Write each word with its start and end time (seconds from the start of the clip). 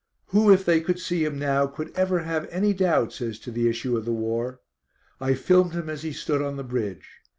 Who, 0.29 0.51
if 0.51 0.65
they 0.65 0.81
could 0.81 0.97
see 0.99 1.23
him 1.23 1.37
now, 1.37 1.67
could 1.67 1.91
ever 1.95 2.21
have 2.23 2.47
any 2.49 2.73
doubts 2.73 3.21
as 3.21 3.37
to 3.37 3.51
the 3.51 3.69
issue 3.69 3.95
of 3.95 4.03
the 4.03 4.11
war? 4.11 4.59
I 5.19 5.35
filmed 5.35 5.73
him 5.73 5.91
as 5.91 6.01
he 6.01 6.11
stood 6.11 6.41
on 6.41 6.57
the 6.57 6.63
bridge. 6.63 7.07